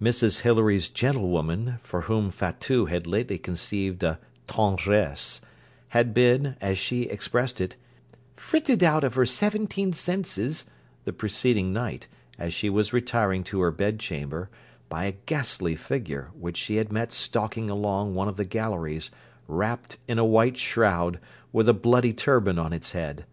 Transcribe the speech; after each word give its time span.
Mrs 0.00 0.40
Hilary's 0.40 0.88
gentlewoman, 0.88 1.80
for 1.82 2.00
whom 2.08 2.30
Fatout 2.30 2.88
had 2.88 3.06
lately 3.06 3.36
conceived 3.36 4.02
a 4.02 4.18
tendresse, 4.48 5.42
had 5.88 6.14
been, 6.14 6.56
as 6.62 6.78
she 6.78 7.02
expressed 7.02 7.60
it, 7.60 7.76
'fritted 8.36 8.82
out 8.82 9.04
of 9.04 9.16
her 9.16 9.26
seventeen 9.26 9.92
senses' 9.92 10.64
the 11.04 11.12
preceding 11.12 11.74
night, 11.74 12.08
as 12.38 12.54
she 12.54 12.70
was 12.70 12.94
retiring 12.94 13.44
to 13.44 13.60
her 13.60 13.70
bedchamber, 13.70 14.48
by 14.88 15.04
a 15.04 15.16
ghastly 15.26 15.76
figure 15.76 16.30
which 16.32 16.56
she 16.56 16.76
had 16.76 16.90
met 16.90 17.12
stalking 17.12 17.68
along 17.68 18.14
one 18.14 18.28
of 18.28 18.38
the 18.38 18.46
galleries, 18.46 19.10
wrapped 19.46 19.98
in 20.08 20.18
a 20.18 20.24
white 20.24 20.56
shroud, 20.56 21.20
with 21.52 21.68
a 21.68 21.74
bloody 21.74 22.14
turban 22.14 22.58
on 22.58 22.72
its 22.72 22.92
head. 22.92 23.26